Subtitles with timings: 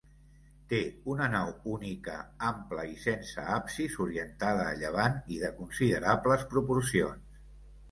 [0.69, 0.77] Té
[1.15, 2.15] una nau única,
[2.47, 7.41] ampla i sense absis, orientada a llevant i de considerables proporcions.